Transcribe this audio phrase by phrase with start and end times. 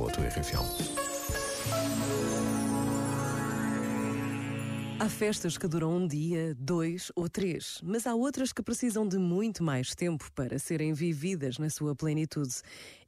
[0.00, 2.59] com a tua RFM.
[5.02, 9.16] Há festas que duram um dia, dois ou três, mas há outras que precisam de
[9.16, 12.56] muito mais tempo para serem vividas na sua plenitude.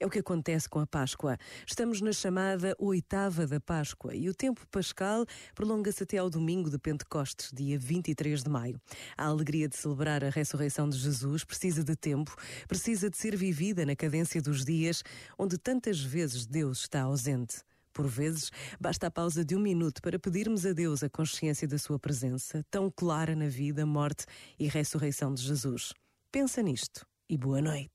[0.00, 1.36] É o que acontece com a Páscoa.
[1.66, 6.78] Estamos na chamada oitava da Páscoa e o tempo pascal prolonga-se até ao domingo de
[6.78, 8.80] Pentecostes, dia 23 de maio.
[9.14, 12.34] A alegria de celebrar a ressurreição de Jesus precisa de tempo,
[12.66, 15.02] precisa de ser vivida na cadência dos dias
[15.38, 17.56] onde tantas vezes Deus está ausente.
[17.92, 18.50] Por vezes,
[18.80, 22.64] basta a pausa de um minuto para pedirmos a Deus a consciência da sua presença,
[22.70, 24.24] tão clara na vida, morte
[24.58, 25.92] e ressurreição de Jesus.
[26.30, 27.90] Pensa nisto e boa noite.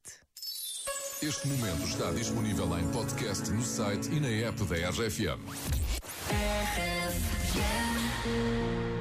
[1.22, 5.42] Este momento está disponível em podcast no site e na app da RFM.
[8.28, 8.97] There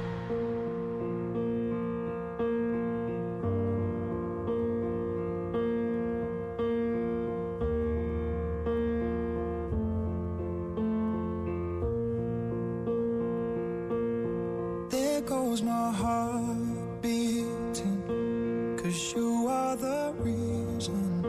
[15.57, 21.25] goes my heart beating, cause you are the reason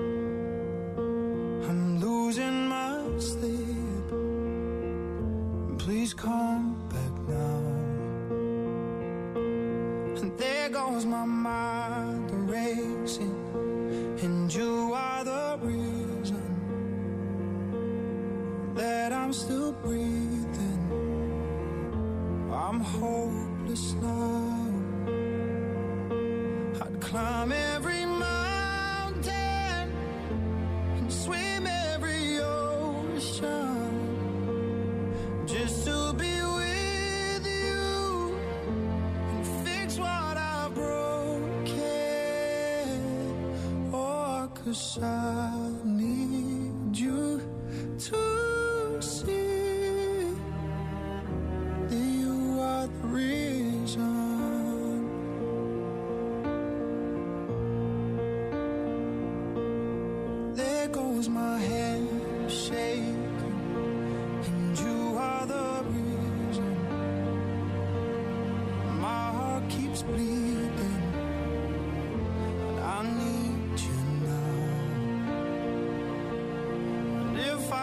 [1.66, 4.08] I'm losing my sleep.
[5.78, 7.62] Please come back now.
[10.20, 13.34] And there goes my mind racing,
[14.22, 16.44] and you are the reason
[18.74, 20.84] that I'm still breathing.
[22.52, 24.07] I'm hopeless now.
[27.08, 29.32] Climb every mountain
[30.98, 33.88] and swim every ocean
[35.46, 38.36] just to be with you
[39.32, 41.80] and fix what I've broken.
[43.94, 45.48] Oh, cause I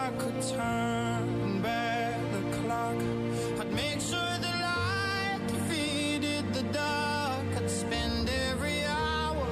[0.06, 2.94] I could turn back the clock,
[3.58, 7.44] I'd make sure the light defeated the dark.
[7.56, 9.48] I'd spend every hour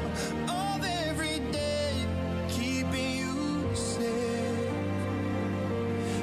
[0.46, 2.06] of every day
[2.48, 4.70] keeping you safe,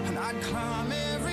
[0.08, 1.31] and I'd climb every